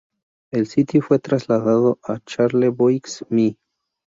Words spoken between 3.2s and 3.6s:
Mi.